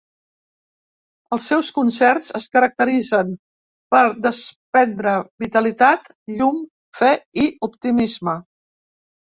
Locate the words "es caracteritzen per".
2.39-4.01